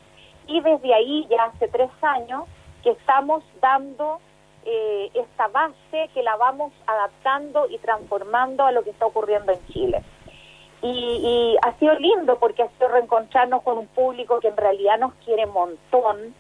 y 0.47 0.61
desde 0.61 0.93
ahí, 0.93 1.27
ya 1.29 1.43
hace 1.43 1.67
tres 1.67 1.89
años, 2.01 2.45
que 2.83 2.91
estamos 2.91 3.43
dando 3.61 4.19
eh, 4.65 5.09
esta 5.13 5.47
base, 5.47 6.09
que 6.13 6.21
la 6.21 6.35
vamos 6.35 6.73
adaptando 6.85 7.67
y 7.69 7.77
transformando 7.77 8.65
a 8.65 8.71
lo 8.71 8.83
que 8.83 8.89
está 8.89 9.05
ocurriendo 9.05 9.51
en 9.51 9.65
Chile. 9.67 10.03
Y, 10.81 11.57
ha 11.61 11.77
sido 11.77 11.93
lindo 11.95 12.39
porque 12.39 12.63
ha 12.63 12.69
sido 12.69 12.87
reencontrarnos 12.87 13.61
con 13.63 13.77
un 13.77 13.87
público 13.87 14.39
que 14.39 14.47
en 14.47 14.57
realidad 14.57 14.97
nos 14.97 15.13
quiere 15.25 15.45
un 15.45 15.53
montón. 15.53 16.35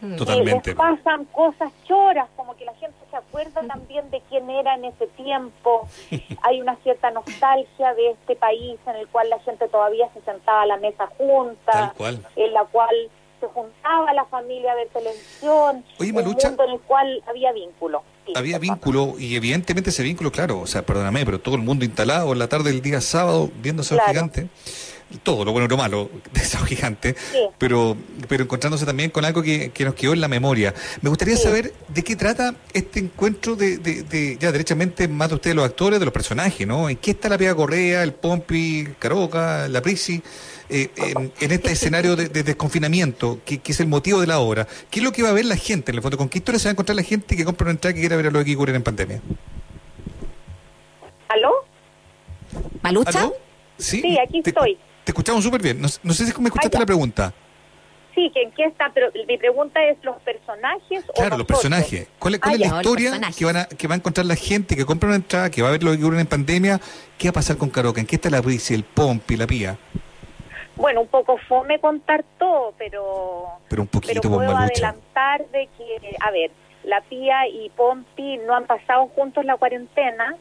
Mm. 0.00 0.16
Totalmente. 0.16 0.70
Y 0.70 0.74
pasan 0.74 1.24
cosas 1.26 1.72
choras, 1.84 2.28
como 2.36 2.56
que 2.56 2.64
la 2.64 2.74
gente 2.74 2.96
se 3.10 3.16
acuerda 3.16 3.62
también 3.62 4.10
de 4.10 4.20
quién 4.28 4.48
era 4.48 4.74
en 4.74 4.86
ese 4.86 5.06
tiempo. 5.08 5.88
Hay 6.42 6.60
una 6.60 6.76
cierta 6.76 7.10
nostalgia 7.10 7.94
de 7.94 8.10
este 8.10 8.36
país 8.36 8.78
en 8.86 8.96
el 8.96 9.08
cual 9.08 9.28
la 9.30 9.38
gente 9.40 9.68
todavía 9.68 10.08
se 10.14 10.20
sentaba 10.22 10.62
a 10.62 10.66
la 10.66 10.76
mesa 10.78 11.06
junta, 11.18 11.94
en 12.36 12.52
la 12.52 12.64
cual 12.64 13.10
se 13.44 13.52
juntaba 13.52 14.12
la 14.12 14.24
familia 14.26 14.74
de 14.74 14.86
televisión, 14.86 15.84
un 15.98 16.12
mundo 16.12 16.64
en 16.64 16.70
el 16.70 16.80
cual 16.80 17.22
había 17.26 17.52
vínculo. 17.52 18.02
Había 18.34 18.58
vínculo 18.58 19.14
y 19.18 19.36
evidentemente 19.36 19.90
ese 19.90 20.02
vínculo, 20.02 20.32
claro, 20.32 20.60
o 20.60 20.66
sea, 20.66 20.82
perdóname, 20.82 21.24
pero 21.24 21.40
todo 21.40 21.56
el 21.56 21.62
mundo 21.62 21.84
instalado 21.84 22.32
en 22.32 22.38
la 22.38 22.48
tarde 22.48 22.72
del 22.72 22.80
día 22.80 23.00
sábado 23.00 23.50
viendo 23.60 23.82
Sao 23.82 23.98
Gigante, 24.06 24.48
todo 25.22 25.44
lo 25.44 25.52
bueno 25.52 25.66
y 25.66 25.68
lo 25.68 25.76
malo 25.76 26.10
de 26.32 26.40
Sao 26.40 26.64
Gigante, 26.64 27.14
pero, 27.58 27.96
pero 28.26 28.44
encontrándose 28.44 28.86
también 28.86 29.10
con 29.10 29.26
algo 29.26 29.42
que, 29.42 29.70
nos 29.80 29.94
quedó 29.94 30.14
en 30.14 30.22
la 30.22 30.28
memoria. 30.28 30.72
Me 31.02 31.10
gustaría 31.10 31.36
saber 31.36 31.74
de 31.88 32.02
qué 32.02 32.16
trata 32.16 32.54
este 32.72 33.00
encuentro 33.00 33.56
de, 33.56 33.76
de, 33.76 34.38
ya 34.40 34.50
derechamente 34.52 35.06
más 35.06 35.28
de 35.28 35.34
ustedes 35.34 35.54
los 35.54 35.66
actores, 35.66 35.98
de 35.98 36.06
los 36.06 36.14
personajes, 36.14 36.66
¿no? 36.66 36.88
¿En 36.88 36.96
qué 36.96 37.10
está 37.10 37.28
la 37.28 37.36
Pia 37.36 37.54
Correa, 37.54 38.02
el 38.02 38.14
Pompi, 38.14 38.88
Caroca, 38.98 39.68
la 39.68 39.82
Prisi? 39.82 40.22
Eh, 40.76 40.90
en, 41.40 41.52
este 41.52 41.70
escenario 41.70 42.16
de, 42.16 42.28
desconfinamiento, 42.42 43.38
que, 43.44 43.60
es 43.64 43.78
el 43.78 43.86
motivo 43.86 44.20
de 44.20 44.26
la 44.26 44.40
obra, 44.40 44.66
¿qué 44.90 44.98
es 44.98 45.04
lo 45.04 45.12
que 45.12 45.22
va 45.22 45.28
a 45.28 45.32
ver 45.32 45.44
la 45.44 45.56
gente 45.56 45.92
en 45.92 45.98
el 45.98 46.02
fondo? 46.02 46.18
¿Con 46.18 46.28
qué 46.28 46.38
historia 46.38 46.58
se 46.58 46.66
va 46.66 46.70
a 46.70 46.72
encontrar 46.72 46.96
la 46.96 47.04
gente 47.04 47.36
que 47.36 47.44
compra 47.44 47.66
una 47.66 47.70
entrada 47.70 47.94
que 47.94 48.00
quiera 48.00 48.16
ver 48.16 48.26
a 48.26 48.30
los 48.32 48.44
que 48.44 48.56
ocurren 48.56 48.74
en 48.74 48.82
pandemia? 48.82 49.20
¿Aló? 51.28 51.64
¿Malucha? 52.82 53.30
Sí, 53.78 54.18
aquí 54.18 54.42
estoy. 54.44 54.76
Te 55.04 55.12
escuchamos 55.12 55.44
súper 55.44 55.62
bien. 55.62 55.80
No, 55.80 55.88
sé 55.88 56.26
si 56.26 56.40
me 56.40 56.48
escuchaste 56.48 56.76
la 56.76 56.86
pregunta. 56.86 57.32
Sí, 58.16 58.32
que 58.34 58.42
en 58.42 58.50
qué 58.50 58.64
está, 58.64 58.90
pero 58.92 59.12
mi 59.28 59.38
pregunta 59.38 59.80
es 59.84 59.96
los 60.02 60.20
personajes. 60.22 61.04
Claro, 61.14 61.38
los 61.38 61.46
personajes. 61.46 62.08
¿Cuál, 62.18 62.34
es 62.34 62.40
ah, 62.42 62.56
la 62.56 62.66
historia 62.66 63.20
que, 63.36 63.44
van 63.44 63.56
a, 63.58 63.64
que 63.66 63.86
va 63.86 63.94
a 63.94 63.98
encontrar 63.98 64.26
la 64.26 64.36
gente 64.36 64.74
que 64.74 64.84
compra 64.84 65.08
una 65.08 65.16
entrada, 65.16 65.50
que 65.50 65.62
va 65.62 65.68
a 65.68 65.70
ver 65.70 65.84
lo 65.84 65.92
que 65.92 66.02
ocurre 66.02 66.20
en 66.20 66.26
pandemia? 66.26 66.80
¿Qué 67.16 67.28
va 67.28 67.30
a 67.30 67.34
pasar 67.34 67.58
con 67.58 67.70
Caroca? 67.70 68.00
¿En 68.00 68.08
qué 68.08 68.16
está 68.16 68.28
la 68.28 68.40
Brisi, 68.40 68.74
el 68.74 68.82
Pompi, 68.82 69.36
la 69.36 69.46
Pía? 69.46 69.78
Bueno, 70.76 71.02
un 71.02 71.08
poco 71.08 71.38
fome 71.48 71.78
contar 71.78 72.24
todo, 72.38 72.74
pero, 72.76 73.46
pero, 73.68 73.82
un 73.82 73.88
poquito 73.88 74.20
pero 74.20 74.34
puedo 74.34 74.56
adelantar 74.56 75.46
de 75.48 75.68
que, 75.76 76.16
a 76.20 76.30
ver, 76.30 76.50
la 76.82 77.00
Pía 77.02 77.46
y 77.46 77.70
Pompi 77.70 78.38
no 78.38 78.54
han 78.54 78.66
pasado 78.66 79.06
juntos 79.08 79.44
la 79.44 79.56
cuarentena, 79.56 80.36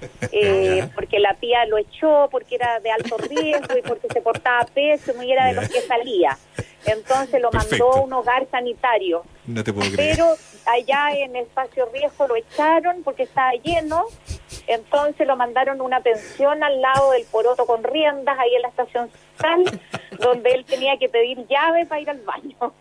eh, 0.32 0.88
porque 0.94 1.18
la 1.18 1.34
Pía 1.34 1.64
lo 1.66 1.78
echó, 1.78 2.28
porque 2.30 2.54
era 2.54 2.78
de 2.80 2.92
alto 2.92 3.16
riesgo 3.18 3.76
y 3.76 3.82
porque 3.82 4.08
se 4.12 4.20
portaba 4.20 4.64
pésimo 4.66 5.22
y 5.22 5.32
era 5.32 5.46
de 5.46 5.54
los 5.54 5.68
que 5.68 5.80
salía. 5.80 6.38
Entonces 6.86 7.40
lo 7.40 7.50
mandó 7.50 7.94
a 7.94 8.00
un 8.02 8.12
hogar 8.12 8.46
sanitario. 8.50 9.24
No 9.46 9.64
te 9.64 9.72
puedo 9.72 9.90
creer. 9.90 10.16
Pero 10.16 10.34
allá 10.66 11.16
en 11.16 11.34
espacio 11.34 11.88
riesgo 11.92 12.28
lo 12.28 12.36
echaron 12.36 13.02
porque 13.02 13.22
estaba 13.22 13.52
lleno 13.54 14.04
entonces 14.66 15.26
lo 15.26 15.36
mandaron 15.36 15.80
a 15.80 15.82
una 15.82 16.00
pensión 16.00 16.62
al 16.62 16.80
lado 16.80 17.12
del 17.12 17.24
poroto 17.26 17.66
con 17.66 17.82
riendas, 17.82 18.38
ahí 18.38 18.54
en 18.54 18.62
la 18.62 18.68
estación 18.68 19.10
donde 20.18 20.50
él 20.50 20.64
tenía 20.64 20.96
que 20.98 21.08
pedir 21.08 21.46
llave 21.48 21.86
para 21.86 22.00
ir 22.00 22.10
al 22.10 22.20
baño. 22.20 22.72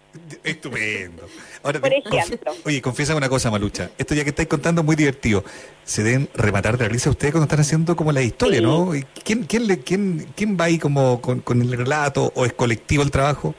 Estupendo. 0.43 1.23
Ahora, 1.63 1.79
Por 1.79 1.93
ejemplo. 1.93 2.51
oye, 2.65 2.81
confiesa 2.81 3.15
una 3.15 3.29
cosa, 3.29 3.51
Malucha. 3.51 3.89
Esto 3.97 4.15
ya 4.15 4.23
que 4.23 4.29
estáis 4.29 4.47
contando 4.47 4.81
es 4.81 4.85
muy 4.85 4.95
divertido. 4.95 5.43
Se 5.83 6.03
deben 6.03 6.29
rematar 6.33 6.77
de 6.77 6.87
risa 6.89 7.09
ustedes 7.09 7.33
cuando 7.33 7.45
están 7.45 7.59
haciendo 7.59 7.95
como 7.95 8.11
la 8.11 8.21
historia, 8.21 8.61
¿no? 8.61 8.91
¿Quién, 9.23 9.43
quién, 9.43 9.67
le, 9.67 9.79
quién, 9.79 10.31
¿Quién 10.35 10.57
va 10.59 10.65
ahí 10.65 10.79
como 10.79 11.21
con, 11.21 11.39
con 11.41 11.61
el 11.61 11.77
relato 11.77 12.31
o 12.35 12.45
es 12.45 12.53
colectivo 12.53 13.03
el 13.03 13.11
trabajo? 13.11 13.55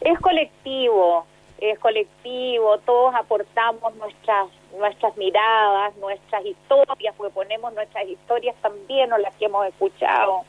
Es 0.00 0.18
colectivo, 0.20 1.26
es 1.58 1.78
colectivo. 1.78 2.78
Todos 2.78 3.14
aportamos 3.14 3.94
nuestras 3.96 4.48
nuestras 4.76 5.16
miradas, 5.16 5.96
nuestras 5.96 6.44
historias, 6.44 7.14
porque 7.16 7.32
ponemos 7.32 7.72
nuestras 7.74 8.06
historias 8.08 8.54
también 8.62 9.12
o 9.12 9.18
las 9.18 9.34
que 9.36 9.46
hemos 9.46 9.66
escuchado. 9.66 10.44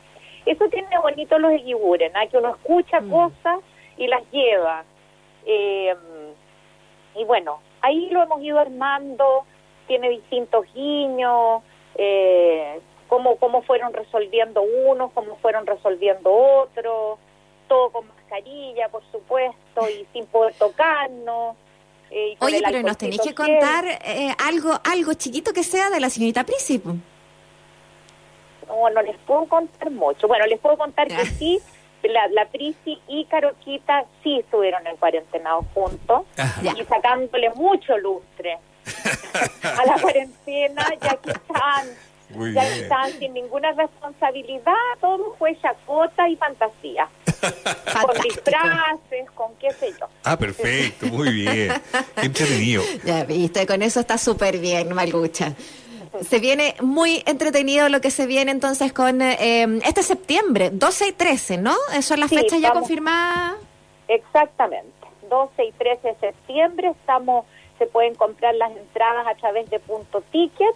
Eso 0.46 0.68
tiene 0.68 0.98
bonito 0.98 1.38
los 1.38 1.52
equibures, 1.52 2.12
que 2.30 2.38
uno 2.38 2.50
escucha 2.54 3.00
mm. 3.00 3.10
cosas 3.10 3.60
y 3.96 4.06
las 4.06 4.22
lleva. 4.30 4.84
Eh, 5.44 5.94
y 7.14 7.24
bueno, 7.24 7.60
ahí 7.82 8.08
lo 8.10 8.22
hemos 8.22 8.42
ido 8.42 8.58
armando, 8.58 9.44
tiene 9.86 10.10
distintos 10.10 10.66
guiños, 10.72 11.62
eh, 11.96 12.80
cómo, 13.08 13.36
cómo 13.36 13.62
fueron 13.62 13.92
resolviendo 13.92 14.62
unos, 14.62 15.12
cómo 15.12 15.36
fueron 15.36 15.66
resolviendo 15.66 16.32
otros, 16.32 17.18
todo 17.68 17.90
con 17.90 18.06
mascarilla, 18.08 18.88
por 18.88 19.02
supuesto, 19.10 19.88
y 19.88 20.06
sin 20.12 20.26
poder 20.26 20.54
tocarnos. 20.54 21.56
Eh, 22.10 22.36
Oye, 22.40 22.60
pero 22.64 22.82
nos 22.82 22.96
tenéis 22.96 23.20
que 23.22 23.34
contar 23.34 23.84
eh, 23.86 24.34
algo 24.44 24.72
algo 24.84 25.14
chiquito 25.14 25.52
que 25.52 25.62
sea 25.62 25.90
de 25.90 26.00
la 26.00 26.10
señorita 26.10 26.44
Prisi. 26.44 26.82
No, 28.70 28.88
no 28.90 29.02
les 29.02 29.16
puedo 29.18 29.46
contar 29.46 29.90
mucho. 29.90 30.28
Bueno, 30.28 30.46
les 30.46 30.60
puedo 30.60 30.76
contar 30.78 31.08
que 31.08 31.26
sí, 31.26 31.60
la, 32.08 32.28
la 32.28 32.46
Prisi 32.46 32.98
y 33.08 33.24
Caroquita 33.26 34.04
sí 34.22 34.38
estuvieron 34.38 34.86
en 34.86 34.96
cuarentenado 34.96 35.66
juntos 35.74 36.22
y 36.62 36.84
sacándole 36.84 37.50
mucho 37.50 37.98
lustre 37.98 38.58
a 39.62 39.84
la 39.84 40.00
cuarentena, 40.00 40.86
ya 41.02 41.16
que 41.16 41.30
están, 41.30 42.54
ya 42.54 42.76
están 42.76 43.12
sin 43.18 43.34
ninguna 43.34 43.72
responsabilidad, 43.72 44.74
todo 45.00 45.34
fue 45.38 45.58
chacota 45.60 46.28
y 46.28 46.36
fantasía 46.36 47.08
con 48.02 48.22
disfraces, 48.22 49.30
con 49.34 49.54
qué 49.56 49.70
sé 49.72 49.92
yo. 49.98 50.08
Ah, 50.24 50.36
perfecto, 50.36 51.06
muy 51.06 51.32
bien. 51.32 51.72
Qué 52.16 52.26
entretenido. 52.26 52.82
Ya 53.04 53.24
viste, 53.24 53.66
con 53.66 53.82
eso 53.82 54.00
está 54.00 54.16
súper 54.16 54.58
bien, 54.58 54.94
Malucha. 54.94 55.54
Se 56.22 56.38
viene 56.40 56.74
muy 56.80 57.22
entretenido 57.26 57.88
lo 57.88 58.00
que 58.00 58.10
se 58.10 58.26
viene 58.26 58.50
entonces 58.50 58.92
con 58.92 59.22
eh, 59.22 59.80
este 59.84 60.02
septiembre, 60.02 60.70
12 60.72 61.08
y 61.08 61.12
13, 61.12 61.58
¿no? 61.58 61.74
Son 62.00 62.20
las 62.20 62.30
fechas 62.30 62.60
ya 62.60 62.72
confirmadas. 62.72 63.54
Exactamente, 64.08 65.06
12 65.28 65.64
y 65.64 65.72
13 65.72 66.08
de 66.08 66.16
septiembre 66.16 66.88
estamos, 66.88 67.46
se 67.78 67.86
pueden 67.86 68.14
comprar 68.16 68.54
las 68.56 68.72
entradas 68.72 69.26
a 69.26 69.34
través 69.36 69.70
de 69.70 69.78
punto 69.78 70.20
ticket 70.32 70.74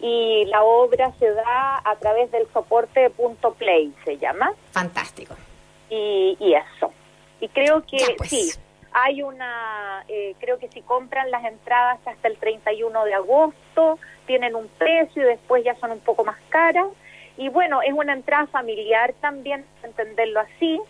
y 0.00 0.44
la 0.46 0.62
obra 0.62 1.12
se 1.18 1.30
da 1.30 1.80
a 1.82 1.96
través 1.96 2.30
del 2.30 2.46
soporte 2.52 3.00
de 3.00 3.10
punto 3.10 3.54
play, 3.54 3.94
se 4.04 4.18
llama. 4.18 4.52
Fantástico 4.72 5.34
y, 5.90 6.36
y 6.40 6.54
eso. 6.54 6.92
Y 7.40 7.48
creo 7.48 7.84
que 7.86 7.98
pues. 8.16 8.30
sí, 8.30 8.50
hay 8.92 9.22
una, 9.22 10.04
eh, 10.08 10.34
creo 10.38 10.58
que 10.58 10.68
si 10.68 10.80
compran 10.82 11.30
las 11.30 11.44
entradas 11.44 11.98
hasta 12.06 12.28
el 12.28 12.36
31 12.38 13.04
de 13.04 13.14
agosto, 13.14 13.98
tienen 14.26 14.54
un 14.54 14.68
precio 14.68 15.22
y 15.22 15.26
después 15.26 15.64
ya 15.64 15.74
son 15.76 15.90
un 15.92 16.00
poco 16.00 16.24
más 16.24 16.38
caras. 16.48 16.86
Y 17.36 17.48
bueno, 17.48 17.82
es 17.82 17.92
una 17.92 18.14
entrada 18.14 18.46
familiar 18.46 19.14
también, 19.20 19.64
entenderlo 19.82 20.40
así, 20.40 20.80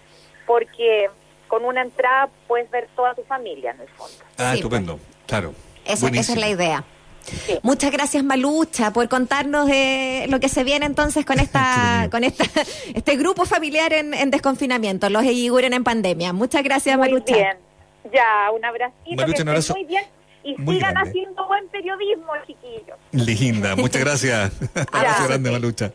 porque 0.46 1.10
con 1.48 1.64
una 1.64 1.82
entrada 1.82 2.28
puedes 2.46 2.70
ver 2.70 2.88
toda 2.94 3.14
tu 3.14 3.22
familia 3.24 3.72
en 3.72 3.80
el 3.80 3.88
fondo. 3.88 4.16
Ah, 4.38 4.54
estupendo, 4.54 4.98
claro. 5.26 5.52
esa 5.84 6.08
es 6.08 6.36
la 6.36 6.48
idea. 6.48 6.84
Sí. 7.22 7.58
Muchas 7.62 7.90
gracias 7.90 8.22
Malucha 8.22 8.92
por 8.92 9.08
contarnos 9.08 9.66
de 9.66 10.26
lo 10.28 10.38
que 10.38 10.48
se 10.48 10.62
viene 10.62 10.86
entonces 10.86 11.26
con 11.26 11.40
esta, 11.40 12.06
con 12.12 12.22
esta, 12.22 12.44
este 12.94 13.16
grupo 13.16 13.44
familiar 13.44 13.92
en, 13.92 14.14
en 14.14 14.30
desconfinamiento, 14.30 15.10
los 15.10 15.24
Eiguren 15.24 15.72
en 15.72 15.82
pandemia. 15.82 16.32
Muchas 16.32 16.62
gracias 16.62 16.96
Muy 16.96 17.08
Malucha. 17.08 17.34
bien. 17.34 17.65
Ya, 18.12 18.50
un 18.54 18.64
abracito. 18.64 19.16
Malucha, 19.16 19.36
que 19.36 19.42
un 19.42 19.48
abrazo 19.48 19.74
Muy 19.74 19.84
bien. 19.84 20.04
Y 20.44 20.54
muy 20.58 20.76
sigan 20.76 20.92
grande. 20.92 21.10
haciendo 21.10 21.46
buen 21.48 21.68
periodismo, 21.68 22.32
chiquillos. 22.46 22.96
Linda, 23.12 23.74
muchas 23.74 24.00
gracias. 24.02 24.52
Abrazo 24.92 25.24
grande. 25.26 25.50
Malucha. 25.50 25.92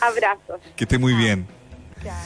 Abrazos. 0.00 0.60
Que 0.76 0.84
esté 0.84 0.98
muy 0.98 1.14
bien. 1.14 1.46
Ya, 2.04 2.10
ya. 2.12 2.24